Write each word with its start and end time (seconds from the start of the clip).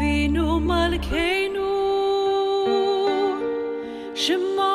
avinu 0.00 0.44
malkeinu 0.68 1.70
shema 4.22 4.74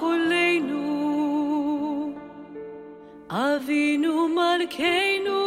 kolenu 0.00 0.82
avinu 3.44 4.14
malkeinu 4.38 5.38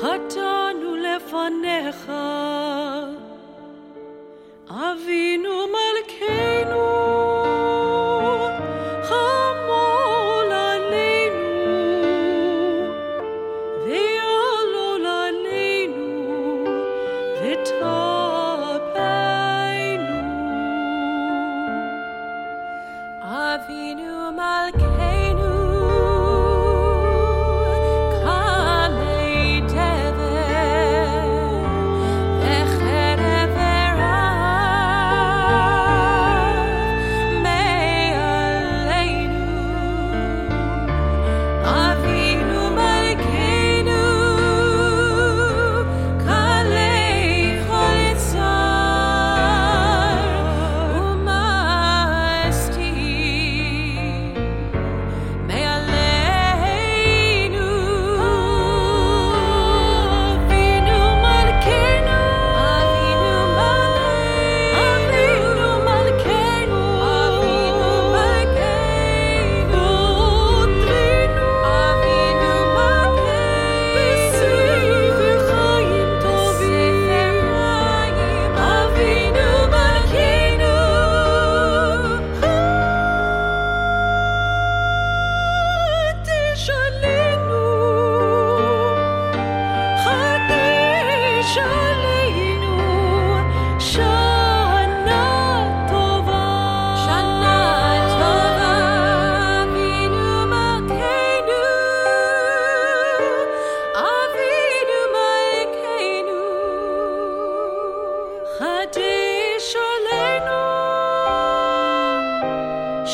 chatanu 0.00 0.90
lefanecha 1.06 2.22
avinu 4.90 5.29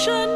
ocean 0.09 0.36